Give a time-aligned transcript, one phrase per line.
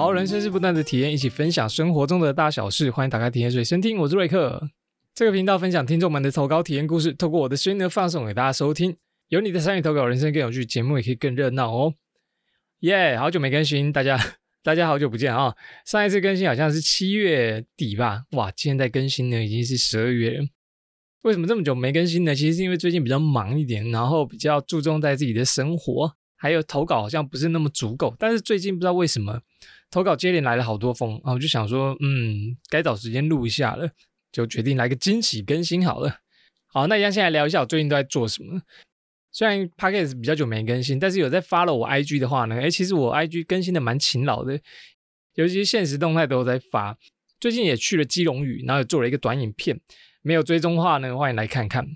[0.00, 2.88] 好，人生是不断的体验，一起分享生活中的大小事。
[2.88, 4.70] 欢迎打开体验水声听，我是瑞克。
[5.12, 8.96] 这个频道分享听众们的投稿体验故事，透过我的声音呢放送给大家收听。
[9.26, 11.94] 有你的参与投稿，人生更有趣，节目也可以更热闹哦。
[12.82, 14.16] 耶，好久没更新，大家
[14.62, 15.52] 大家好久不见啊！
[15.84, 18.22] 上一次更新好像是七月底吧？
[18.36, 20.46] 哇，现在更新呢已经是十二月了。
[21.22, 22.32] 为什么这么久没更新呢？
[22.36, 28.14] 其实是因为最近比较忙一点，然后比较注重在自己的生活，还有投稿好像不是那么足够。
[28.16, 29.40] 但是最近不知道为什么。
[29.90, 33.90] 投稿接连来了好多封啊，我就想说，嗯，该找时间录一下了，
[34.30, 36.20] 就决定来个惊喜更新好了。
[36.66, 38.60] 好，那一样先来聊一下我最近都在做什么。
[39.32, 44.60] 虽然 podcast 比较久没更新，但是有在发了我 IG 的话呢，哎，其实我 IG 更新的蛮勤劳的，
[45.34, 46.96] 尤其是现实动态都有在发。
[47.40, 49.80] 最近也去了基隆屿，然后也做了一个短影片，
[50.22, 51.86] 没有追踪话呢，欢迎来看看。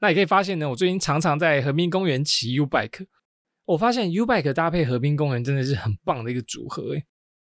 [0.00, 3.06] 那也可以发现呢，我最近常常在河滨公园骑 U bike，
[3.64, 7.04] 我发现 U bike 搭配河滨公园真的是很棒的一个组合，诶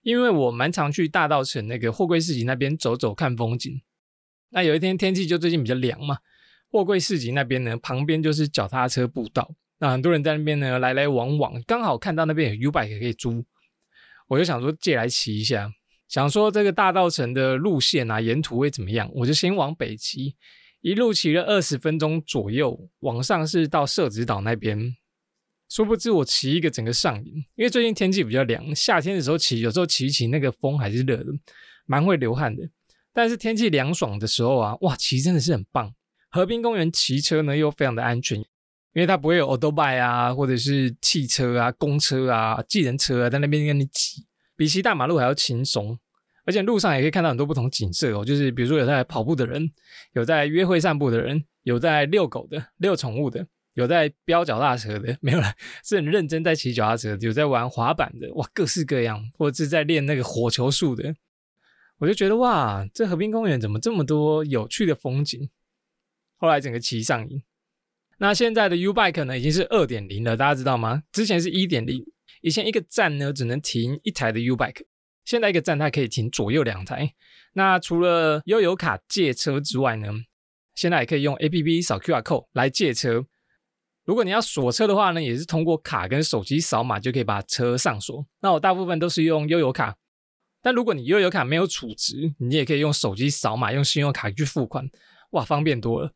[0.04, 3.82] 因为我蛮常去大道城那个货柜市集那边走走看风景。
[4.50, 6.20] 那有一天天气就最近比较凉嘛，
[6.70, 13.44] 货柜市集那边呢旁边就是脚踏车步道，那很多人在那边呢来来往往，刚好看到那边有 U bike 可以租，
[14.28, 15.72] 我就想说借来骑一下。
[16.10, 20.36] 想说这个大道城的路线啊沿途会怎么样，我就先往北骑，
[20.82, 24.96] 一路骑了二十分钟左右，往上是到社子岛那边。
[25.74, 31.26] 殊不知我骑一个整个上瘾，因为最近天气比较凉，夏天的时候骑，有时候骑骑那个风还是热的，
[31.88, 32.62] 蛮会流汗的。
[33.12, 35.92] 但是天气凉爽的时候啊，哇，骑真的是很棒。
[36.30, 44.24] 河滨公园骑车呢又非常的安全，因为它不会有 auto bike 啊，或者是汽车啊、公车啊、计程车啊在那边跟你挤，
[44.56, 45.98] 比骑大马路还要轻松。
[46.46, 49.72] 而且路上也可以看到很多不同景色哦，就是比如说有在跑步的人，
[50.14, 53.48] 有在约会散步的人，有在遛狗的、遛宠物的。
[53.74, 61.16] 有在飙脚踏车的， 没有了，是很认真在骑脚踏车；有在玩滑板的，哇，各式各样，或者是在练那个火球术的。
[61.98, 65.50] 我就觉得哇，这河滨公园怎么这么多有趣的风景？
[66.38, 67.42] 后来整个骑上瘾。
[68.18, 71.04] 那现在的 U Bike 呢，已经是二点零了，大家知道吗？
[71.12, 72.06] 之前是一点零，
[72.42, 74.84] 以前一个站呢只能停一台的 U Bike，
[75.26, 77.14] 现在一个站它可以停左右两台。
[77.54, 80.08] 那除了悠游卡借车之外呢，
[80.76, 83.26] 现在也可以用 A P P 扫 Q R code 来借车。
[84.06, 88.26] 如果你要锁车的话呢，也是通过卡跟手机扫码就可以把车上锁。
[88.42, 89.96] 那我大部分都是用悠游卡，
[90.62, 94.90] 但如果你悠游卡没有储值，你也可以用手机扫码，用信用卡去付款，
[95.32, 96.12] 哇，方便多了。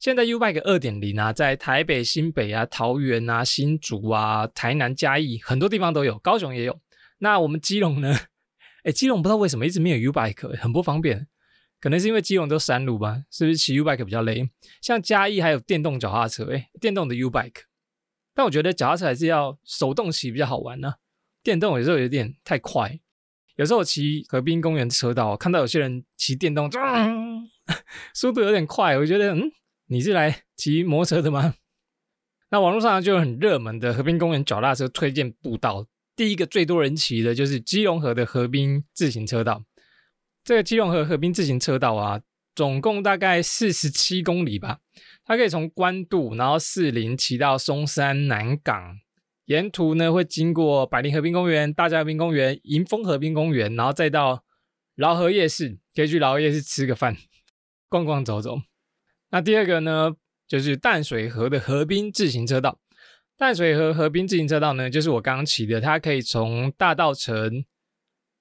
[0.00, 6.80] 现在 U Bike 二点零啊，在台北、新北啊、桃园啊、新竹啊、台南、嘉义很多地方都有，高雄也有。
[7.18, 8.16] 那我们基隆呢？
[8.84, 11.26] 哎，基隆不知道为什么一直没有 U Bike，很不方便。
[11.80, 14.48] 可能是因为基隆都山路吧，是不是骑 U bike 比较累？
[14.80, 17.62] 像嘉义还有电动脚踏车，哎，电动的 U bike。
[18.34, 20.94] 但我觉得脚踏车还是要手动骑比较好玩呢。
[21.42, 23.00] 电动有时候有点太快，
[23.56, 26.70] 有时候骑河滨公园车道，看到有些人骑电动，
[28.14, 29.50] 速度有点快，我觉得，嗯，
[29.86, 31.54] 你是来骑摩托车的吗？
[32.50, 39.64] 那网络上就有很热门的河滨公园脚踏车推荐步道，第一个最多人骑的就是基隆河的河滨自行车道。
[40.48, 42.22] 这个基隆河河滨自行车道啊，
[42.54, 44.78] 总共大概四十七公里吧。
[45.26, 48.96] 它可以从关渡，然后四林骑到松山南港，
[49.44, 54.42] 沿途呢会经过百林河滨公园、大家滨公园、迎风河滨公园，然后再到
[54.94, 57.14] 饶河夜市，可以去饶河夜市吃个饭、
[57.90, 58.56] 逛逛走走。
[59.28, 60.14] 那第二个呢，
[60.48, 62.80] 就是淡水河的河滨自行车道。
[63.36, 67.66] 淡水河河滨自行车道呢，就是我刚刚骑的，它可以从大道城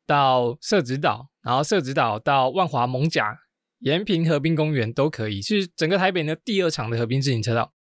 [0.05, 1.27] 到社子岛。
[1.47, 3.39] 然后社子岛到万华蒙甲、
[3.79, 7.71] 延平河滨公园都可以，是整个台北呢第二长的河滨自行车道。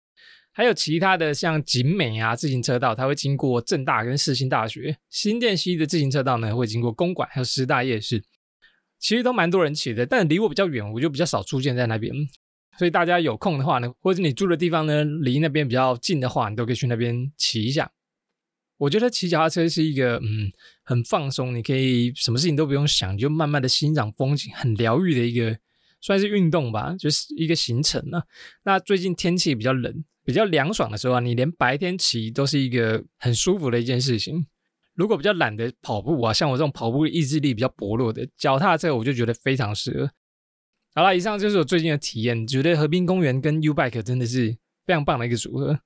[0.53, 8.23] 还有其他的像景美啊自行车道，它会经过正大跟世新大学；新店溪的自行车道呢会经过公馆还有师大夜市。
[9.01, 12.15] 其实都蛮多人骑的，但离我比较远，我就比较少出现在那边。
[12.79, 17.91] 所以大家有空的话呢，或者你住的地方呢离那边比较近的话，你都可以去那边骑一下。
[18.79, 20.53] 我觉得骑脚踏车是一个嗯
[20.83, 25.59] 很放松，你可以什么事情都不用想，就慢慢的欣赏风景，很疗愈的一个
[26.03, 28.23] 算是运动吧，就是一个行程呢。
[28.65, 34.47] 那最近天气比较冷，比较凉爽的时候啊，你连白天骑都是一个很舒服的一件事情。
[34.95, 40.11] 如果比较懒得跑步啊，像我这种跑步意志力比较薄弱的，脚踏车我就觉得非常适合。
[40.95, 45.81] 好了，以上就是我最近的体验，觉得河滨公园跟 U Bike 真的是非常棒的一个组合。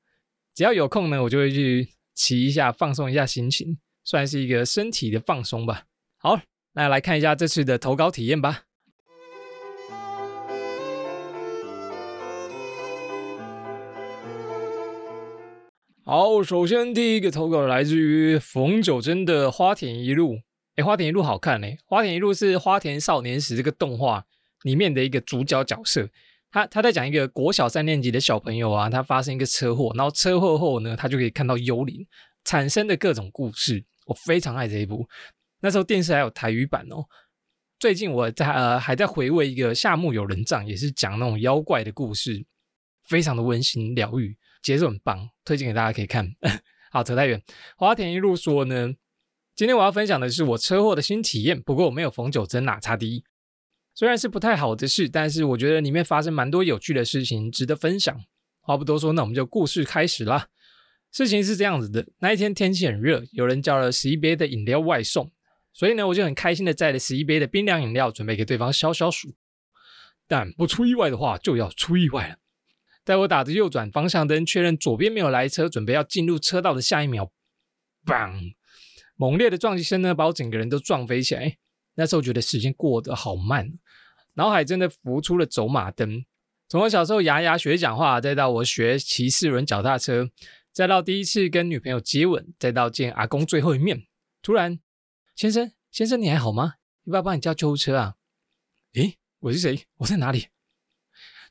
[0.57, 1.89] 只要有空呢，我就会去。
[2.23, 5.85] 骑一下，放松一下心情，算是一个身体的放松吧。
[6.19, 6.39] 好，
[6.75, 8.65] 那来看一下这次的投稿体验吧。
[16.05, 20.41] 好，首先第一个投稿来自于冯九珍的花田一路。
[20.77, 21.79] 哎，花田一路好看嘞！
[21.87, 24.27] 花田一路是花田少年时这个动画
[24.65, 26.11] 里面的一个主角角色。
[26.51, 32.07] 他他在讲一个国小三年级的小朋友啊，他发生一个车祸，然后车祸后呢，他就可以看到幽灵
[32.45, 33.85] 产生的各种故事。
[34.07, 35.09] 我非常爱这一部，
[35.61, 37.05] 那时候电视还有台语版哦。
[37.79, 42.45] 最近我在呃还在回味一个夏目友人帐，也是讲那种妖怪的故事，
[43.05, 46.29] 非常的温馨疗愈，节奏很棒，推荐给大家可以看。
[46.91, 47.41] 好，扯太远。
[47.77, 48.93] 花田一路说呢，
[49.55, 53.23] 今天我要分享的是我车祸的新体验，不过我没有冯九珍哪差第一。
[53.95, 58.19] 虽然是不太好的事，但是我觉得里面发生蛮多有趣的事情，值得分享。
[58.63, 60.49] 话不多说，那我们就故事开始啦。
[61.11, 65.31] 事情是这样子的，那一天天气很热，有人叫了十一杯的饮料外送，
[65.73, 69.35] 所以呢，我就很开心的载了十一杯的冰凉饮料，准备给对方消消暑。
[70.29, 72.37] 但不出意外的话，就要出意外了。
[73.05, 77.33] 在我打着右转方向灯，确认左边没有来车，准备要进入车道的下一秒
[78.07, 78.53] 砰
[79.17, 81.57] 猛烈的撞击声呢，把我整个人都撞飞起来。
[81.95, 83.73] 那时候觉得时间过得好慢，
[84.35, 86.25] 脑海真的浮出了走马灯。
[86.69, 90.31] 从我小时候牙牙学讲话，再到我学骑四轮脚踏车，
[90.73, 94.05] 再到第一次跟女朋友接吻，再到见阿公最后一面。
[94.41, 94.79] 突然，
[95.35, 96.75] 先生，先生，你还好吗？
[97.05, 98.15] 要不要帮你叫救护车啊？
[98.95, 99.85] 诶，我是谁？
[99.97, 100.47] 我在哪里？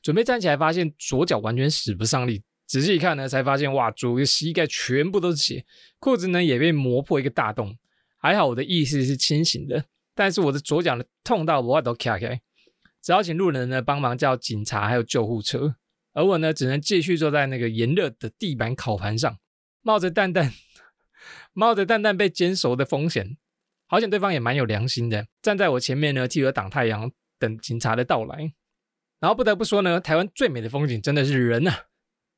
[0.02, 2.42] 准备站起来，发现左脚完全使不上力。
[2.66, 5.66] 仔细一看呢，才发现哇，左个膝盖全部都是血，
[5.98, 7.76] 裤子呢也被磨破一个大洞。
[8.16, 9.84] 还好我的意识是清醒的。
[10.20, 12.42] 但是我的左脚呢痛到我都卡开，
[13.00, 15.76] 只好请路人呢帮忙叫警察还有救护车，
[16.12, 19.38] 而我呢只能继续坐在那个炎热的地板烤盘上，
[19.80, 20.52] 冒着淡淡
[21.54, 23.38] 冒着淡淡被煎熟的风险。
[23.86, 28.52] 好险对方也蛮有良心的，站在我前面呢替我挡太阳，等警察的到来。
[29.20, 31.72] 然后不得不说呢，台湾最美的风景真的是人呐！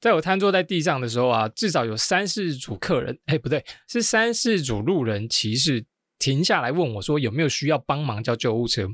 [0.01, 5.85] 在我瘫坐在地上的时候啊，至少有三四组客人，哎不对，是三四组路人骑士。
[6.23, 8.89] 停下来问我说：“有没有需要帮忙叫救护车？”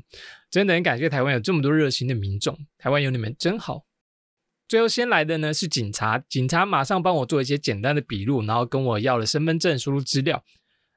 [0.49, 3.85] 真的很感谢台湾有这么多热心的民众，台湾有你们真好。
[4.67, 10.43] 最后先来的呢是警察，警察马上帮我做一些简单的笔录，然后跟我要了身份证、输入资料，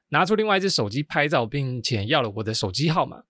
[0.09, 3.21] 拿出另外一只手机拍照，并且要了我的手机号码。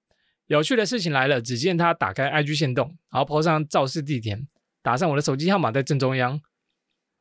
[0.48, 4.48] 有趣的事情来了，只见他打开 IG 线动，然后抛上肇事地点，
[4.82, 6.40] 打上我的手机号码在正中央。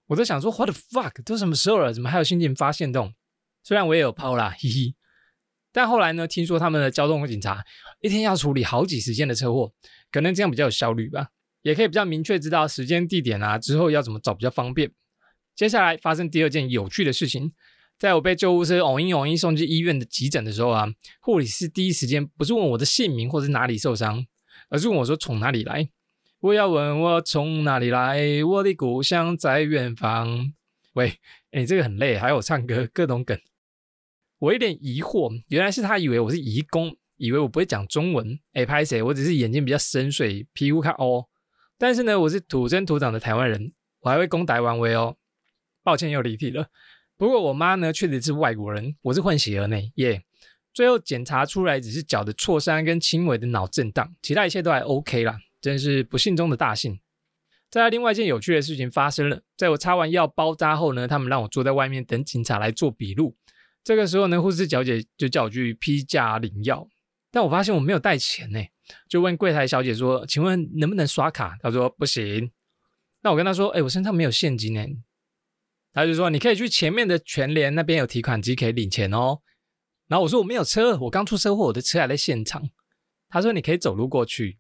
[0.06, 1.24] 我在想说：“What the fuck？
[1.24, 3.14] 都什么时候了，怎么还有心情发线动？”
[3.64, 4.94] 虽然我也有抛啦， 嘿嘿。
[5.72, 6.26] 但后来呢？
[6.26, 7.64] 听说他们的交通警察
[8.02, 9.72] 一天要处理好几十件的车祸，
[10.10, 11.28] 可能这样比较有效率吧，
[11.62, 14.90] 也可以比较明确知道时间地点啊，之后要怎么找比较方便。
[15.56, 17.52] 接下来发生第二件有趣的事情，
[17.98, 20.86] 在我被救护车哦音哦音送去医院的急诊的时候啊，
[21.20, 24.24] 护理师第一时间不是问我的姓名或者哪里受伤，
[24.68, 25.88] 而是问我说从哪里来。
[26.40, 30.52] 我要问我从哪里来，我的故乡在远方。
[30.94, 31.14] 喂，
[31.52, 33.38] 哎，这个很累，还有唱歌各种梗。
[34.42, 38.36] 我有点疑惑，原来是他以为我是移工，以为我不会讲中文。
[38.54, 39.00] 哎，拍谁？
[39.00, 41.26] 我只是眼睛比较深邃，皮肤看哦。
[41.78, 45.14] 但是呢，我是土生土长的台湾人，我还会攻台湾威哦。
[45.84, 46.66] 抱歉又离题了。
[47.16, 49.80] 不过我妈呢，确实是外国人，我是混血儿呢。
[49.94, 50.24] 耶，
[50.74, 56.98] 最后检查出来只是脚的挫伤跟轻微的脑震荡，其他一切都还 OK 啦，真是不幸中的大幸。
[57.70, 63.36] 再来，另外一件有趣的事情发生了，在我擦完药包扎后呢，他们让我坐在外面等警察来做笔录。
[63.84, 66.86] 这个时候呢，护士小姐就叫我去批假领药，
[67.30, 68.60] 但我发现我没有带钱呢，
[69.08, 72.50] 就问柜台小姐说：“请问能不能刷卡？”她说：“不行。”
[73.22, 74.84] 那我跟她说：“哎，我身上没有现金呢。”
[75.92, 79.40] 她就说：“你可以去前面的全联那边有提款机可以领钱哦。”
[80.08, 82.70] 然后我说：“我没有车，我刚出车祸，我的车还在现场。”
[83.28, 84.58] 她说：“你可以走路过去。”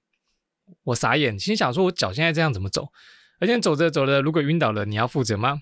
[0.84, 2.88] 我傻眼，心想说：“我脚现在这样怎么走？
[3.38, 5.60] 而且走着走着，如果晕倒了，你要负责吗？”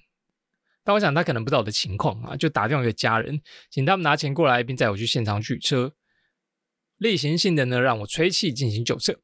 [0.83, 5.93] 但我想他可能不知道我的情况啊，就打电话给家人，请他们拿钱过来，并载我去现场取车。
[6.99, 9.19] 例行性的呢，让我吹气进行酒测，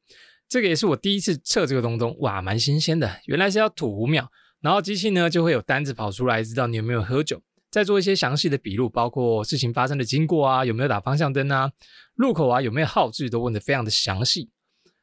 [0.49, 3.19] 这个也是我第一次测这个东东，哇，蛮新鲜的。
[3.25, 4.27] 原来是要吐五秒，
[4.61, 11.71] 然后机器呢就会有单子跑出来，知道你有没有喝酒，再做一些详细的笔录，包括事情发生的经过啊，有没有打方向灯啊，
[12.15, 14.49] 路口啊有没有号志，都问得非常的详细。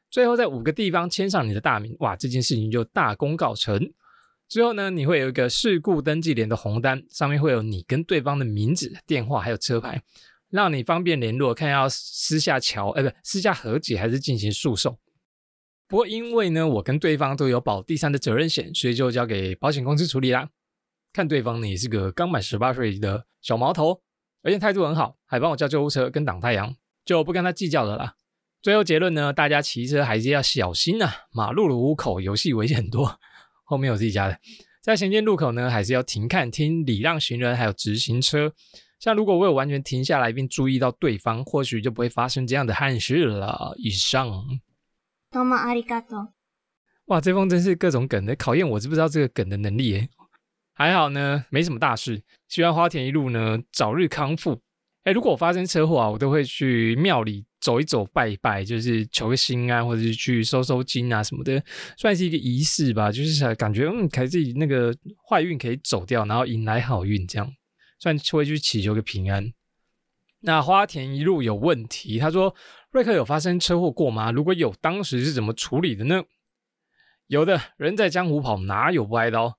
[0.09, 3.77] 最后在五个地方签上你的大名，哇，这件事情就大功告成。
[4.47, 10.01] 之后呢，你会有一个事故登记联的红单，上面会有你跟对方的名字、电话还有车牌，
[10.49, 14.97] 让你方便联络，看要私下瞧，哎，不，私下和解还是进行诉讼。
[15.87, 20.49] 不过因为呢，我跟对方都有保第三的责任险，所以就交给保险公司处理啦。
[21.11, 24.01] 看对方呢也是个刚满十八岁的小毛头，
[24.43, 28.15] 而且态度很好，还帮我叫救护车跟挡太阳，就不跟他计较了啦。
[28.61, 33.19] 最后结论呢，大家骑车还是要小心呐，马路的五口游戏危险很多。
[33.64, 34.38] 后面有自己家的，
[34.80, 38.52] 在行进路口呢，还是要停看、听礼让行人，还有直行车。
[38.98, 43.74] 像如果我有完全停下来并注意到对方，或许就不会发生这样的憾事了。
[43.78, 44.60] 以上。
[45.30, 46.28] どうもありがとう。
[47.06, 50.08] 哇，这封真是各种梗的考验，我知不知道这个梗的能力耶？
[50.74, 52.22] 还好呢，没什么大事。
[52.48, 54.60] 希望花田一路呢早日康复。
[55.04, 61.59] 哎，如果我发生车祸啊，我都会去庙里 走一走、拜一拜，就是求个心安，或者是去收收金啊什么的，
[61.97, 63.11] 算是一个仪式吧。
[63.11, 64.95] 就是感觉嗯，可以自己那个
[65.27, 67.51] 坏运可以走掉，然后迎来好运，这样
[67.97, 69.51] 算会去祈求个平安。
[70.41, 72.53] 那花田一路有问题，他说
[72.91, 74.31] 瑞克有发生车祸过吗？
[74.31, 76.21] 如果有，当时是怎么处理的呢？
[77.25, 79.57] 有的人在江湖跑，哪有不挨刀？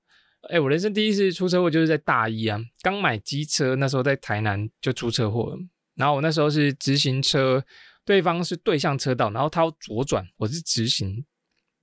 [0.49, 5.57] 哎，我人生第一次出车祸就是在大一啊，刚买机车，那时候在台南就出车祸了。
[5.95, 7.61] 然后我那时候是直行车，
[8.07, 11.25] 对方是对向车道，然后他要左转，我是直行，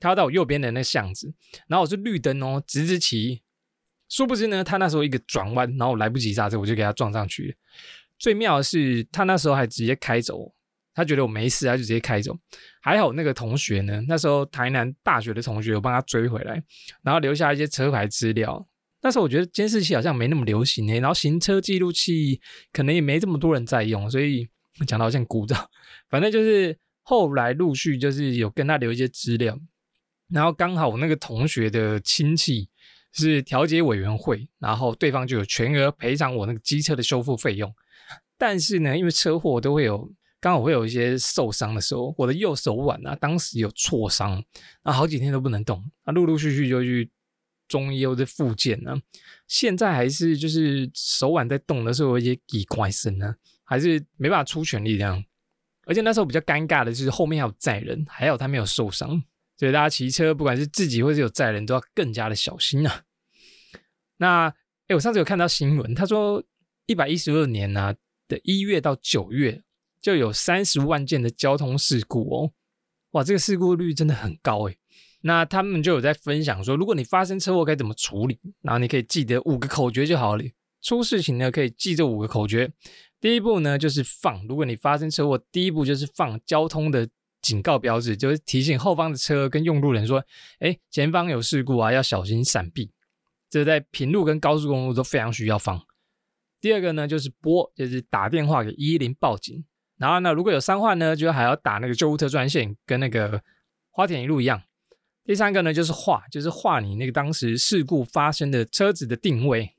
[0.00, 1.30] 他要到我右边的那巷子，
[1.68, 3.42] 然后我是绿灯哦，直直骑。
[4.08, 7.54] 殊不知呢，他那时候一个转弯，然后我来不及刹车，我就给他撞上去。
[8.18, 10.54] 最妙的是，他那时候还直接开走。
[10.94, 12.34] 他觉得我没事，他就直接开走。
[12.80, 16.62] 还好那个同学呢，那时候台南大学的同学，我帮他追回来，
[17.02, 18.66] 然后留下一些车牌资料。
[19.02, 22.40] 那时候我觉得监视器好像没那么流行诶，然后行车记录器
[22.72, 24.48] 可能也没这么多人在用，所以
[24.86, 25.68] 讲的好像鼓掌。
[26.08, 29.58] 反正就是后来陆续就是有跟他留一些资料，
[30.28, 32.68] 然后刚好我那个同学的亲戚
[33.12, 37.74] 是调解委员会，然后对方就有全额赔偿我那个机车的修复费用。
[38.36, 40.12] 但是呢，因为车祸都会有。
[40.40, 44.44] 刚好会有一些受伤的时候，我的右手腕啊，当时有挫伤，
[44.82, 47.10] 啊，好几天都不能动，啊，陆陆续续就去
[47.66, 48.94] 中医或者复健呢。
[49.48, 55.24] 现在还是就是手腕在动的时候有一些异怪声呢，还是没办法出全力这样。
[55.86, 59.22] 而且那时候比较尴尬的就是后面还有载人，还好他没有受伤，
[59.58, 63.02] 所以大家骑车不管是自己或是有载人都要更加的小心啊。
[64.18, 64.54] 那
[64.86, 66.42] 哎，我上次有看到新闻，他说
[66.86, 67.94] 一百一十二年呢
[68.28, 69.62] 的一月到九月。
[70.04, 72.52] 就有三十万件的交通事故哦，
[73.12, 74.76] 哇，这个事故率真的很高诶。
[75.22, 80.44] 那他们就有在分享说，如果你发生车祸该怎么处理，然后你可以记得五个口诀就好了。
[80.82, 82.70] 出事情呢可以记这五个口诀。
[83.24, 87.08] 第一步呢就是放，如果你发生车祸，第一步就是放交通的
[87.40, 90.22] 警告标志，就是提醒后方的车跟用路人说，
[90.58, 92.90] 哎，前方有事故啊，要小心闪避。
[93.48, 95.80] 这在平路跟高速公路都非常需要放。
[96.60, 99.64] 第二个呢就是拨，就是打电话给一一零报警。
[99.96, 103.42] 然后呢，如果有伤患呢，就还要打那个救护车专线，跟那个
[103.90, 104.62] 花田一路一样。
[105.24, 109.74] 第三个呢，就是画，就是画你那个当时事故发生的车子的定位。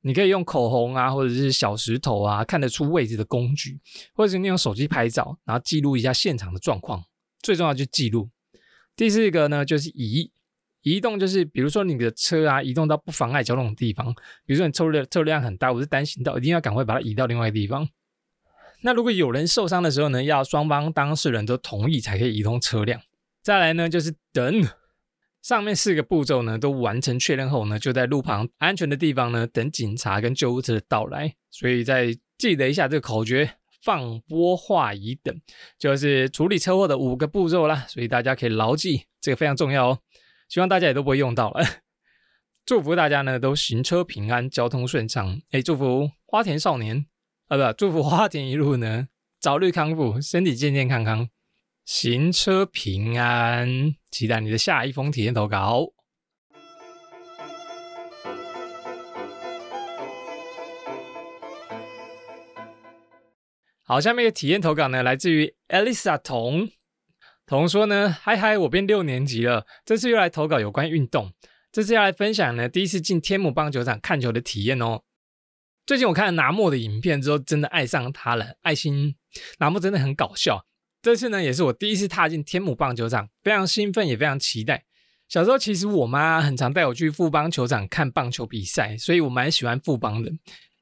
[0.00, 3.78] 你可以用口红啊，或者是小石头啊，看得出位置的工具，
[4.14, 7.02] 或者是你用手机拍照，然后记录一下现场的状况。
[7.42, 8.30] 最重要就是记录。
[8.96, 10.30] 第四个呢，就是移
[10.82, 14.14] 移动，就是比如说你的车啊，移动到不妨碍交通的地方。
[14.46, 17.88] 比如说你车流车量很大，我是单行道，一定要赶快把它移到另外一个地方。
[18.82, 23.00] 那如果有人受伤的时候呢，要双方当事人都同意才可以移动车辆。
[23.42, 24.62] 再来呢，就是等
[25.42, 31.34] 上面四个步骤呢都完成确认后呢，就在路旁安全的地方呢等警察跟救护车的到来。
[31.50, 35.40] 所以再记得一下这个口诀：放、拨、画、移等，
[35.78, 37.86] 就是处理车祸的五个步骤啦。
[37.88, 39.98] 所以大家可以牢记，这个非常重要哦。
[40.48, 41.64] 希望大家也都不会用到了。
[42.66, 45.40] 祝福大家呢都行车平安，交通顺畅。
[45.52, 47.06] 哎，祝福花田少年。
[47.46, 49.08] 啊不，祝福花田一路呢
[49.40, 51.28] 早日康复，身体健健康康，
[51.86, 53.97] 行车平安。
[54.10, 55.92] 期待你的下一封体验投稿。
[63.82, 66.68] 好，下面的体验投稿呢，来自于 Elisa 童
[67.46, 71.32] 童说呢，嗨嗨，我变六年级了，这次又来投稿有关运动，
[71.72, 75.04] 这次要来分享呢第一次进天母棒球场看球的体验哦。
[75.86, 78.58] 最近我看了拿莫的影片之后，真的爱上他了。
[78.60, 79.16] 爱心
[79.58, 80.66] 拿莫真的很搞笑。
[81.08, 84.84] 这次呢，也是我第一次踏进天母棒球场，非常兴奋，也非常期待。
[85.26, 90.30] 小时候其实我妈很常带我去富邦球场看棒球比赛，所以我蛮喜欢富邦的。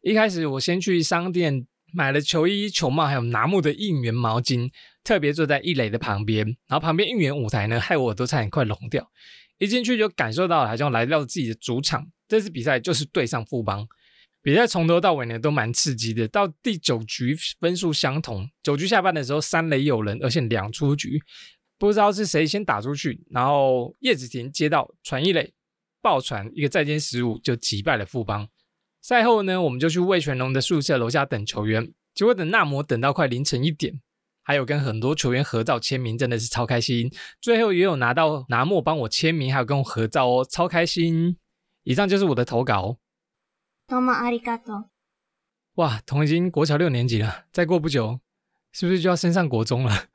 [0.03, 4.69] 一开始我先去商店买了球衣、球帽，还有拿木的应援毛巾，
[5.05, 9.09] 特别坐在一垒的旁边，然后旁边应援舞台呢，害我都差点快聋掉。
[9.59, 12.05] 一进去就感受到好像来到自己的主场。
[12.27, 13.87] 这次比赛就是对上富邦。
[14.47, 21.21] 比赛从头到尾呢都蛮刺激的，到第九局分数相同，九局下半的时候三垒有人，而且两出局，
[21.77, 25.53] 不知道是谁先打出去，然后叶子婷接到传一垒
[26.01, 28.47] 爆传一个再见失误，就击败了富邦。
[29.03, 34.01] 赛后呢，我们就去魏全龙的宿舍楼下等球员，结果等纳摩等到快凌晨一点，
[34.45, 37.11] 还有跟很多球员合照签名，真的是超开心。
[37.41, 41.37] 最后也有拿到拿莫帮我签名，还有跟我合照哦，超开心。
[41.83, 42.99] 以上就是我的投稿。
[43.88, 44.86] 多么ありがとう。
[45.76, 48.20] 哇，童已经国小六年级了，再过不久，
[48.72, 50.06] 是不是就要升上国中了？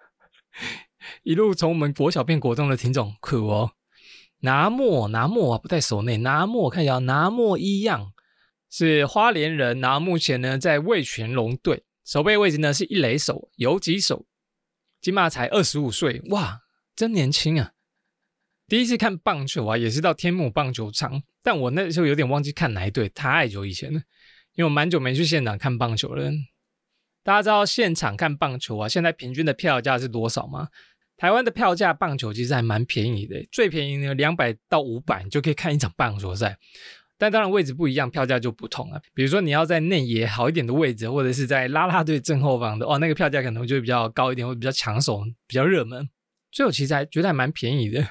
[1.23, 3.73] 一路从我们国小变国中的听众，苦哦。
[4.40, 6.18] 拿莫拿莫啊，不在手内。
[6.18, 8.12] 拿莫看一下，拿莫一样
[8.68, 14.26] 是花莲人，然后目前呢在魏全龙队，守备位置呢是一垒手、游击手，
[15.00, 16.61] 金马才二十五岁，哇，
[16.95, 17.73] 真年轻啊！
[18.68, 24.00] 第一次看棒球啊，也是到天母棒球场， 但我那时候有点忘记看哪一队，太久以前了，
[24.55, 26.31] 因为我蛮久没去现场看棒球了。
[27.24, 30.69] 大家知道现场看棒球啊，现在平均的票价是多少吗？
[31.17, 36.57] 台湾的票价棒球其实还蛮便宜的，最便宜呢两百到五百，就可以看一场棒球赛。
[37.19, 39.00] 但当然位置不一样，票价就不同了。
[39.13, 46.10] 比如说你要在内野好一点的位置，或者是在拉拉队正后方的，哦，那个票价可能就会比较高一点，会比较抢手，比较热门。
[46.51, 48.03] 所以我其实还觉得还蛮便宜的。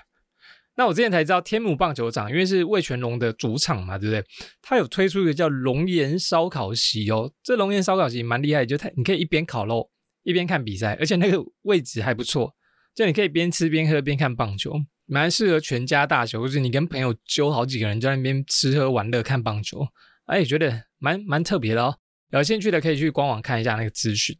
[0.80, 4.24] 那我之前才知道天母棒球场，因为是味全龙的主场嘛，对不对？
[4.62, 9.90] 它有推出一个叫龙岩烧烤席哦，这龙岩烧烤席蛮厉害，就它你可以一边烤肉
[10.22, 12.54] 一边看比赛，而且那个位置还不错。
[12.94, 14.72] 就你可以边吃边喝边看棒球，
[15.04, 19.86] 蛮适合全家大小，或者你跟朋友揪好几个人在那边吃喝玩乐看棒球，
[20.24, 21.94] 哎，觉得蛮蛮特别的哦。
[22.30, 24.34] 有兴趣的可以去官网看一下那个资讯。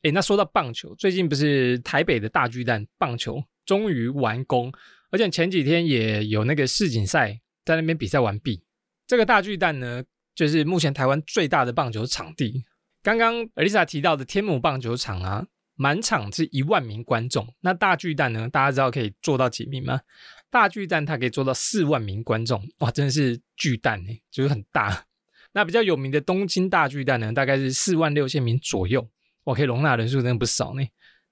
[0.00, 4.72] 哎，那说到棒球，最近不是台北的大巨蛋棒球终于完工，
[5.10, 8.62] 而且前几天也有那个世锦赛在那边比赛完毕。
[9.06, 10.02] 这个大巨蛋呢，
[10.34, 12.64] 就是目前台湾最大的棒球场地。
[13.02, 15.46] 刚刚 Lisa 提到的天母棒球场啊。
[15.78, 18.48] 满场是一万名观众，那大巨蛋呢？
[18.48, 20.00] 大家知道可以做到几名吗？
[20.48, 25.04] 大巨蛋它可以做到四万名观众，哇，真的是巨蛋呢，就是很大。
[25.52, 29.06] 那比较有名的东京大巨蛋呢，大概是四万六千名左右，
[29.44, 30.82] 哇，可以容纳人数真的不少呢。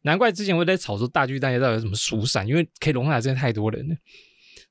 [0.05, 3.97] 难怪之前我在炒作大巨蛋到底有什么疏散，因为可以容纳真的太多人了。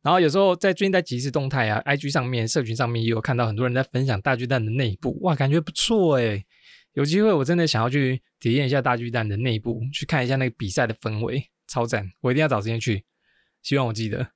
[0.01, 6.45] 然后有时候在最近在即时动态啊、IG 上面、社群上面也有看到很多人在分享大巨蛋的内部，哇，感觉不错诶
[6.93, 12.07] 有机会，我真的想要去体验一下大巨蛋的内部，去看一下那个比赛的氛围，超赞！
[12.21, 13.03] 我一定要找时间去，
[13.63, 14.27] 希望我记得。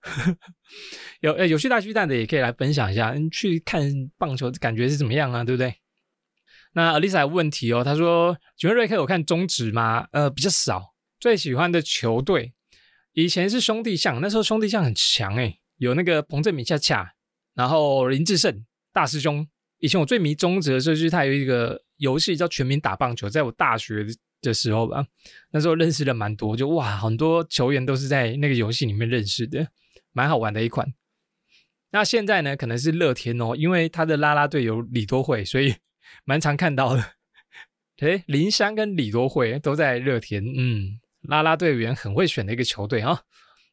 [1.22, 3.84] 有呃有去大巨蛋的也可以来分享一下，去看
[4.18, 5.44] 棒球感觉是怎么样啊？
[5.44, 5.76] 对不对？
[6.78, 10.08] 那 Alisa 问题哦，他说：请问瑞克有看中职吗？
[10.12, 10.94] 呃，比较少。
[11.20, 12.54] 最喜欢的球队
[13.14, 17.14] 以前是兄弟象，那时候兄弟象很强诶，有那个彭正明恰恰，
[17.56, 18.64] 然后林志胜
[18.94, 19.48] 大师兄。
[19.80, 21.82] 以前我最迷中职的时候，就是他有一个。
[21.98, 24.06] 游戏叫《全民打棒球》，在我大学
[24.40, 25.04] 的时候吧，
[25.50, 29.68] 那时候认识了蛮多，就哇，很多球员都是在那个游戏里面认识的，
[30.12, 30.94] 蛮好玩的一款。
[31.90, 35.74] 那现在呢，可能是乐天哦，因为他的啦啦队有李多惠，所以
[36.28, 37.14] 蛮常看到的。
[38.02, 43.22] 诶，林香跟李多惠都在乐天，嗯，啦啦队员很会选的一个球队啊。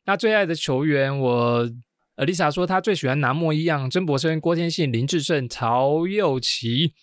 [0.04, 1.68] 那最爱的球员，我
[2.14, 6.94] 呃，Lisa 说她最喜欢南莫一样，曾博生、郭天信、林志胜、曹佑齐。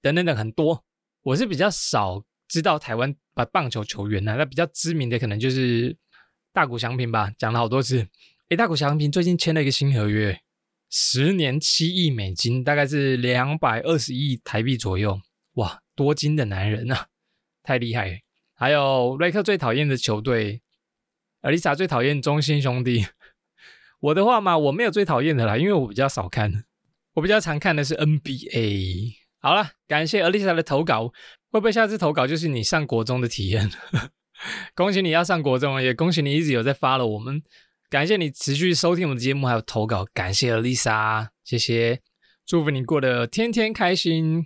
[0.00, 0.84] 等等等很多，
[1.22, 5.94] 我是比较少知道台湾把棒球球员呢，那比较知名的可能就是
[6.52, 8.06] 大谷翔平吧，讲了好多次。
[8.48, 10.40] 诶，大谷翔平最近签了一个新合约，
[10.90, 15.20] 十年七亿美金，大概是两百二十亿台币左右。
[15.54, 17.08] 哇，多金的男人啊，
[17.62, 18.22] 太厉害！
[18.54, 20.62] 还有瑞克最讨厌的球队，
[21.42, 23.06] 阿丽莎最讨厌中心兄弟。
[24.00, 26.64] 我的话嘛，我没有最讨厌的啦，因为我比较少看，
[27.14, 29.14] 我比较常看的是 NBA。
[29.40, 31.12] 好了，感谢 Alisa 的投稿。
[31.50, 33.70] 会不会下次投稿就是你上国中的体验？
[34.74, 37.42] 恭喜你要上国中了，也恭喜你一直有在发了我们。
[37.90, 40.06] 感谢你持续收听我们的节目，还有投稿。
[40.12, 42.02] 感谢 Lisa，谢谢，
[42.44, 44.44] 祝福你过得天天开心。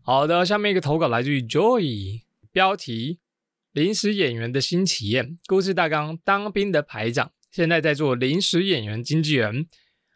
[0.00, 3.18] 好的，下面一个投稿来自于 Joy，标题：
[3.72, 7.30] 临时演员的新体验，故事大纲：当兵的排长。
[7.50, 9.66] 现在在做临时演员经纪人。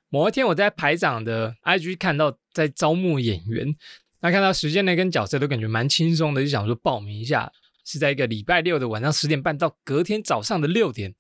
[0.09, 3.77] 某一天，我在排长的 IG 看到在招募演员，
[4.25, 7.53] 那看到时间呢跟角色都感觉蛮轻松的，就想说报名一下。
[7.85, 11.15] 是在一个礼拜六的晚上十点半到隔天早上的六点，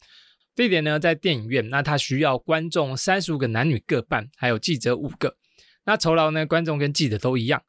[0.54, 1.68] 地点呢在电影院。
[1.68, 5.36] 那他需要观众三十五个男女各半，还有记者五个。
[5.84, 7.62] 那酬劳呢，观众跟记者都一样。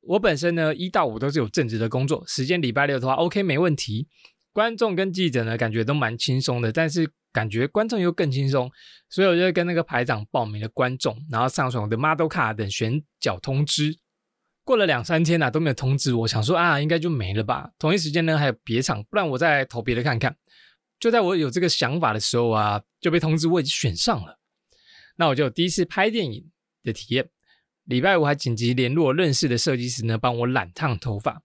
[0.00, 4.08] 我本身呢一到五都是有正职的工作，时间礼拜六的话 OK 没问题。
[4.52, 7.08] 观众跟记者呢感觉都蛮轻松的，但是。
[7.34, 8.70] 感觉观众又更轻松，
[9.10, 13.98] 所以我就跟那个排长报名了观众，然后上传我的 model 卡等选角通知。
[14.64, 17.70] 过了两三天呐都没有通知，我想说啊应该就没了吧。
[17.78, 20.36] 同一时间呢还有别场，不然我再投别的看看。
[20.98, 24.38] 就在我有这个想法的时候啊，就被通知我已经选上了。
[25.16, 26.50] 那我就第一次拍电影
[26.82, 27.28] 的体验。
[27.84, 31.42] 礼拜五还紧急联络认识的设计师呢，帮我染烫头发。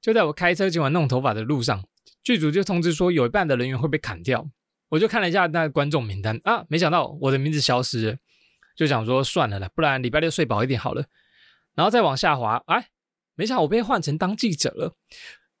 [0.00, 1.84] 就在我开车今晚弄头发的路上，
[2.22, 4.48] 剧组就通知说有一半的人员会被砍掉。
[4.90, 8.16] 我就看了一下那观众名单啊，没想到我的名字消失了。
[8.76, 11.04] 就想说算了啦，不然礼拜六睡饱一点好了。
[11.74, 12.88] 然后再往下滑，哎，
[13.34, 14.94] 没想到我被换成当记者了，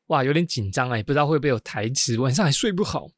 [0.06, 3.08] 哇，有点紧张哎，不知道会不会有台词，晚上还睡不好。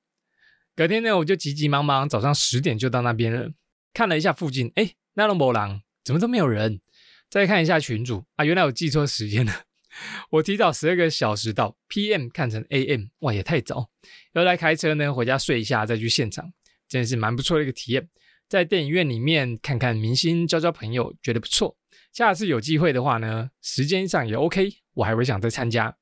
[0.74, 3.50] 隔天呢，我就急急忙忙，早上十点就到那边了，
[3.92, 6.80] 看了一下附近，哎，那龙博廊怎么都没有人？
[7.28, 9.52] 再看一下群主啊，原来我记错时间了，
[10.30, 13.90] 我提早十二个小时到，PM 看成 AM，哇，也太早。
[14.34, 16.52] 要来开车呢，回家睡一下再去现场，
[16.88, 18.08] 真的是蛮不错的一个体验。
[18.48, 21.74] 在电影院里面看看明星，交交朋友，觉得不错。
[22.11, 25.97] 下次有机会的话呢，时间上也 OK，我还会想再参加。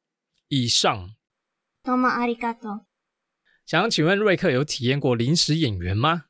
[0.47, 1.09] 以上。
[1.83, 2.85] どうもありがとう。
[3.65, 6.25] 想请问瑞克有体验过临时演员吗？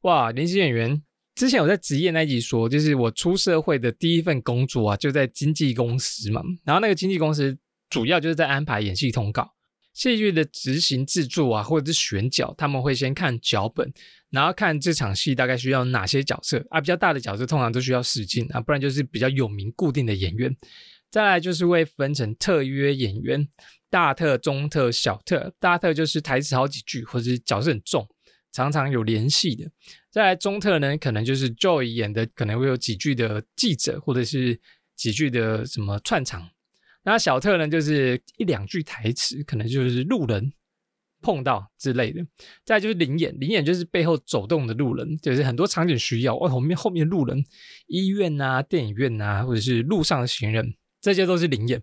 [0.00, 1.02] 哇，临时演员。
[1.34, 6.42] 之前我在职业那一集说，就是我出社会的第一份工作啊，就在经纪公司嘛。
[6.64, 7.58] 然后那个经纪公司
[7.90, 9.54] 主要就是在安排演戏通告、
[9.99, 13.91] 戏剧的执行制作啊，或者是选角，他们会先看脚本，
[14.29, 20.55] 然后看这场戏大概需要哪些角色啊，比较大的角色通常都需要试镜啊，不然就是比较有名固定的演员。
[21.11, 23.45] 再来就是会分成特约演员、
[23.89, 25.53] 大特、中特、小特。
[25.59, 28.07] 大特就是台词好几句，或者是角色很重。
[28.53, 29.69] 常常有联系的，
[30.09, 34.57] 再来中特呢，可能就是 Joy 演的，可能会有几句的记者，或者是
[34.95, 36.49] 几句的什么串场。
[37.03, 40.51] 那小特呢，就是一两句台词，可能就是路人
[41.21, 42.25] 碰到之类的。
[42.65, 47.43] 再就是灵眼，灵眼就是背后走动的路人，就是很多场景需要，哦，后面后面路人，
[47.87, 51.81] 医院啊、电影院啊，或者是路上的行人，这些都是灵眼。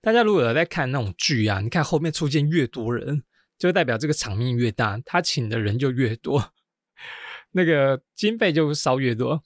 [0.00, 3.22] 大家如果有在看那种剧啊，你看后面出现越多人。
[3.56, 6.52] 就代表这个场面越大，他请的人就越多，
[7.52, 9.40] 那个经费就烧越多。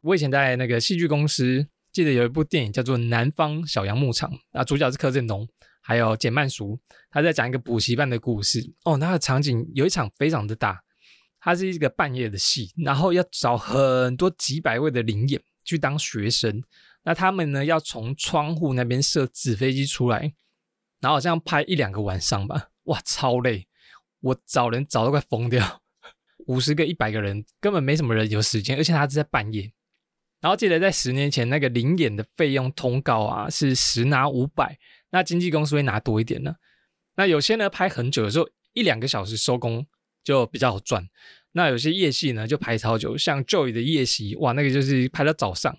[0.00, 5.48] 我以前在那个戏剧公司，记得有一部电影叫做《南方小羊牧场》，啊，主角是柯震东，
[5.82, 6.78] 还有简曼书，
[7.10, 8.72] 他在讲一个补习班的故事。
[8.84, 10.80] 哦，那个场景有一场非常的大，
[11.40, 16.62] 它是一个半夜的戏，然后要找很多几百位的灵演去当学生，
[17.02, 20.32] 那他们呢要从窗户那边射纸飞机出来，
[21.00, 22.68] 然后好像拍一两个晚上吧。
[22.84, 23.66] 哇，超累！
[24.20, 25.80] 我找人找到快疯掉，
[26.46, 29.72] 五十个、一百个人，根本没什么人有时间，而且他是在半夜。
[30.40, 34.78] 然后记得在十年前，那个零演的费用通告啊，是十拿五百，
[35.10, 36.56] 那经纪公司会拿多一点呢。
[37.16, 39.86] 那有些呢拍很久，有时候一两个小时收工
[40.24, 41.08] 就比较好赚。
[41.52, 45.76] 那有些夜戏呢就拍超久，像 Joy 的夜戏，哇，那个就是拍到早上，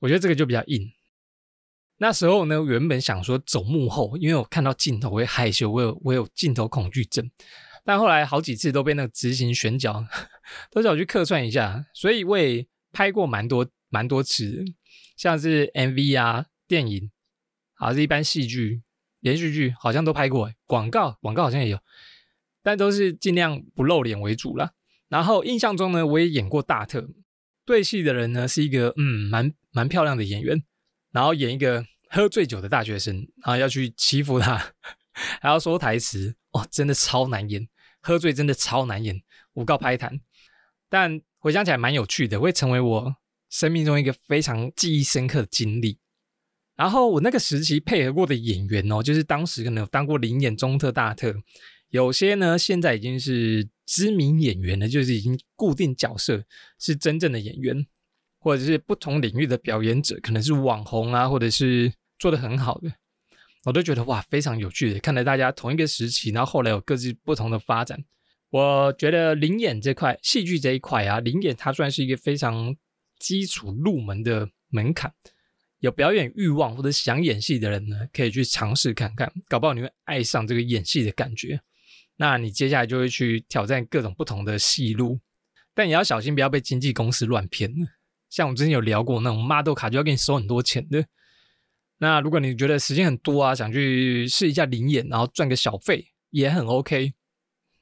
[0.00, 0.92] 我觉得这个就比较硬。
[1.98, 7.30] 那时候呢，原本想说走幕后，因为我看到镜头会害羞，我有我有镜头恐惧症。
[7.84, 10.04] 但后来好几次都被那个执行选角
[10.70, 14.64] 都叫我去客串一下，所以我也拍过蛮多蛮多次，
[15.16, 17.12] 像是 MV 啊、电影，
[17.74, 18.82] 还是一般戏剧、
[19.20, 20.50] 连续剧，好像都拍过。
[20.66, 21.78] 广告广告好像也有，
[22.62, 24.72] 但都是尽量不露脸为主啦。
[25.08, 27.08] 然后印象中呢，我也演过大特，
[27.64, 30.64] 对戏的人呢是一个嗯蛮蛮漂亮的演员，
[31.12, 31.84] 然后演一个。
[32.14, 34.74] 喝醉酒的大学生，然后要去欺负他，
[35.40, 37.66] 还要说台词，哦，真的超难演，
[38.02, 39.22] 喝醉真的超难演，
[39.54, 40.20] 五告拍谈。
[40.90, 43.16] 但回想起来蛮有趣的，会成为我
[43.52, 45.98] 生命中一个非常记忆深刻的经历。
[46.74, 51.34] 然后我那个时期配合过的演员哦，就是当时可能有当过零演中特大特，
[51.90, 56.42] 有些呢现在已经是知名演员了，就是已经固定角色，
[56.78, 57.86] 是真正的演员，
[58.38, 61.92] 或者是不同领域的表演者，可能是网红啊，或者是。
[62.18, 62.88] 做的很好的，
[63.64, 65.00] 我都觉得哇，非常有趣的。
[65.00, 67.98] 看着大家同一个时期，然后后来有各自不同的发展。
[68.50, 72.76] 我觉得灵演这块戏剧这一块啊，灵演它算是一个非常
[73.22, 75.14] 基础入门的门槛。
[75.78, 81.60] 有表演欲望或者想演戏的人呢，可以去尝试看看，搞不好你会爱上这个演戏的感觉。
[82.16, 85.18] 那你接下来就会去挑战各种不同的戏路，
[85.74, 87.72] 但也要小心不要被经纪公司乱骗
[88.28, 91.04] 像我们之前有聊过那种 model 卡，就要给你收很多钱的。
[91.98, 97.12] 那如果你觉得时间很多啊，想去试一下灵演，然后赚个小费也很 OK。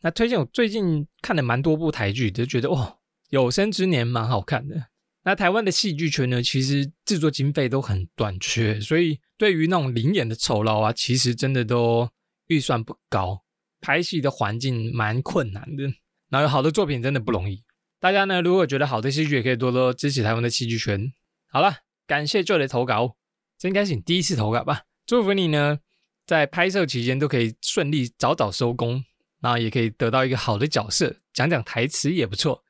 [0.01, 2.97] 那推荐我最近看了蛮多部台剧，就觉得哇，
[3.29, 4.87] 有生之年蛮好看的。
[5.23, 12.09] 那台湾的戏剧圈呢，其实制作经费都很短缺，所以对于那种灵演的酬劳啊，其实真的都
[12.47, 13.43] 预算不高，
[13.81, 15.85] 拍戏的环境蛮困难的。
[16.31, 17.63] 然后有好的作品真的不容易。
[17.99, 21.13] 大家呢，如果觉得好的戏剧，也可以多多支持台湾的戏剧圈。
[21.51, 23.17] 好了，感谢就的投稿。
[23.59, 24.85] 这应该是你第一次投稿吧？
[25.05, 25.81] 祝福你呢，
[26.25, 29.05] 在拍摄期间都可以顺利早早收工，
[29.43, 32.65] 然后也可以得到一个好的角色，讲讲台词也不错。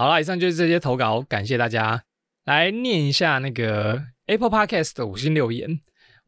[0.00, 2.04] 好了，以上就是这些投稿，感谢大家。
[2.46, 5.78] 来念一下那个 Apple Podcast 的五星留言。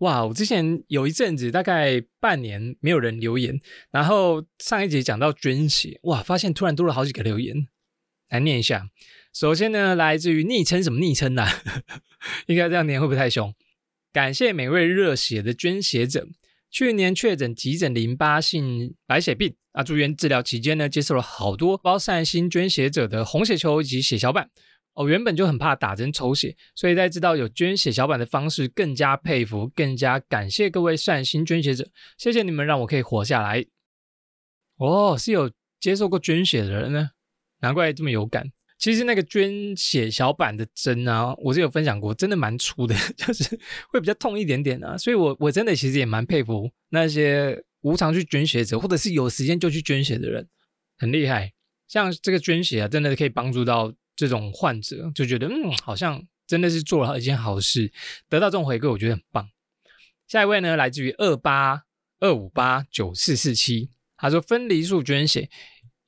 [0.00, 3.58] 哇，我之前有一阵子大概半年没有人留言，
[3.90, 7.66] 然后上一集讲到捐血，哇，发现突然多了好几个留言。
[8.28, 8.88] 来念一下。
[9.32, 11.48] 首先呢，来自于昵称什么昵称啊？
[12.48, 13.54] 应该这样念会不会太凶？
[14.12, 16.28] 感谢每位热血的捐血者。
[16.72, 24.50] 去年确诊急诊淋巴性白血病啊，住院治疗期间呢，接受了好多包善心捐血者的红血球以及血小板。
[24.94, 33.64] 哦，原本就很怕打针抽血，所以在知道有捐血小板的方式，更加佩服，更加感谢各位善心捐血者，谢谢你们让我可以活下来。
[34.76, 37.10] 哦，是有接受过捐血的人呢，
[37.60, 38.50] 难怪这么有感。
[38.82, 43.44] 其实那个捐血小板的针啊，我是有分享过，真的蛮粗的， 就是
[43.92, 44.98] 会比较痛一点点啊。
[44.98, 50.48] 所以，我我真的其实也蛮佩服那些无偿去捐血者，或者是有时间就去捐血的人，
[50.98, 51.52] 很厉害。
[51.86, 57.92] 像这个捐血啊，真的可以帮助到这种患者，就觉得嗯，好像真的是做了一件好事，
[58.28, 59.48] 得到这种回馈，我觉得很棒。
[60.26, 61.84] 下一位呢，来自于二八
[62.18, 65.48] 二五八九四四七，他说分离术捐血。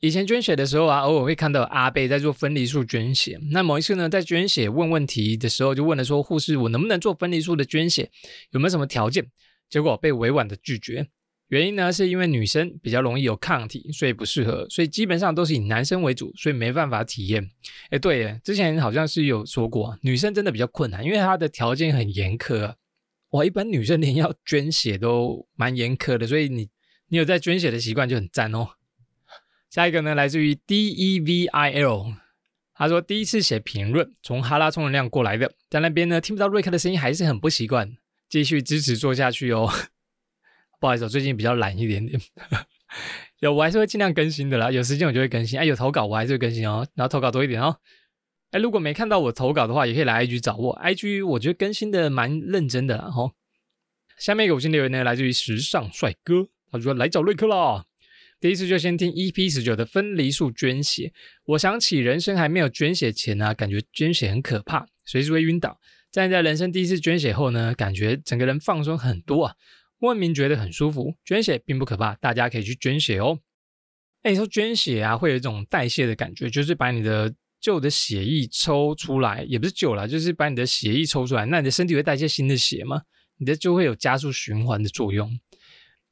[0.04, 3.40] 以前捐血的时候啊，偶尔会看到阿贝在做分离术捐血。
[3.50, 8.10] 那某一次呢，在捐血问问题的时候，就问了说：“护士，我能不能做分离术的捐血？
[8.50, 9.26] 有没有什么条件？”
[9.70, 11.08] 结果被委婉的拒绝。
[11.48, 14.68] 原因呢，是因为女生比较容易有抗体，所以不适合。
[14.68, 17.48] 所以基本上都是以男生为主，所以没办法体验。
[17.88, 22.74] 哎，对耶，之前好像是有说过，女生真的比较困难，因为她的条件很严苛。
[23.30, 26.68] 哇，一般女生连要捐血都蛮严苛的，所以你
[27.08, 28.68] 你有在捐血的习惯就很赞哦。
[29.74, 32.14] 下一个呢，来自于 D E V I L，
[32.74, 37.92] 他说第一次写评论，从哈拉充能量过来的，在那边呢听不到瑞克的声音还是很不习惯，
[38.28, 39.68] 继续支持做下去哦。
[40.78, 42.20] 不好意思，我最近比较懒一点点，
[43.42, 45.58] 有我还是会尽量更新的啦，有时间我就会更新。
[45.58, 47.76] 哎，有投稿我还是会更新哦，然后投稿多一点哦。
[48.52, 53.10] 哎，如果没看到我投稿的话，也可以来 I G 找我，I G 我觉得更新的蛮认真的啦。
[53.10, 53.32] 哈，
[54.20, 57.86] 下面一个五星留言呢，来自于时尚帅哥，他说来找瑞克啦。
[58.44, 61.10] 第一次就先听 EP 十九的分离术捐血，
[61.46, 65.80] 我想起人生还没有捐血前呢，感觉捐血很可怕，随时会晕倒。
[66.12, 69.54] 但在人生第一次捐血后呢，感觉整个人放松很多啊，
[69.98, 71.14] 莫名觉得很舒服。
[71.24, 73.38] 捐血并不可怕，大家可以去捐血哦。
[74.24, 83.00] 哎，说捐血啊，会有一种代谢的感觉，就是把你的旧的血液抽出来，也不是旧了，就是把你的血液抽出来，那你的身体会代谢新的血嘛，
[83.38, 85.40] 你的就会有加速循环的作用。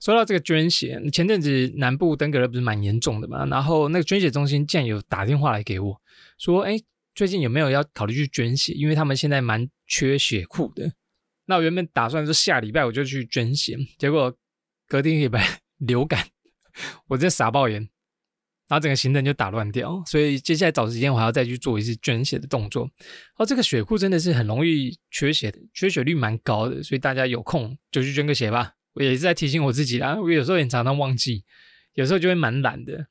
[0.02, 3.46] 说到这个捐血，前阵子南部登革热不是蛮严重的嘛？
[3.46, 5.96] 然后那个捐血中心竟然有打电话来给我，
[6.38, 6.76] 说：“哎，
[7.14, 8.72] 最近有没有要考虑去捐血？
[8.72, 10.92] 因为他们现在蛮缺血库的。”
[11.46, 14.36] 那我原本打算说下礼拜我就去捐血，结果
[14.88, 16.26] 隔天礼拜流感，
[17.06, 17.80] 我直接傻爆眼，
[18.66, 20.02] 然后整个行程就打乱掉。
[20.04, 22.90] 所以接下来找时间我还要再去做一次捐血的动作。
[23.36, 28.72] 哦，这个血库真的是很容易缺血的，缺血率蛮高的，所以大家有空就去捐个血吧。
[28.94, 31.44] 我也是在提醒我自己啦，我有时候也常常忘记，
[31.94, 33.06] 有时候就会蛮懒的。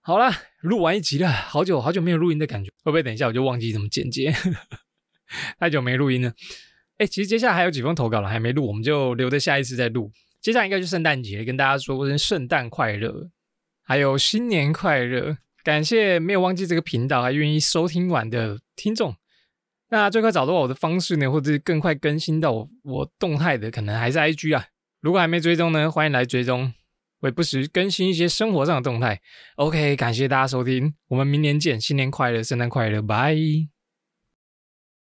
[0.00, 4.34] 好了，录完一集了，好久好久没有录音的感觉，会不会等一下我就忘记怎么剪接？
[5.58, 6.32] 太久没录音了。
[6.98, 10.12] 哎，其实接下来还有几封投稿了，还没录，我们就留着下一次再录。
[10.40, 13.30] 接下来应该就圣诞节，跟大家说声圣诞快乐，
[13.82, 15.38] 还有新年快乐。
[15.62, 19.16] 感谢没有忘记这个频道还愿意收听完的听众。
[19.88, 24.66] 那最快找到我的方式呢，或者是更快更新到我我动态的，可能还是 IG 啊。
[25.04, 26.72] 如果还没追踪呢，欢迎来追踪，
[27.20, 29.20] 会不时更新一些生活上的动态。
[29.56, 33.36] OK，感谢大家收听，我们明年见，新年快乐，圣诞快乐，拜。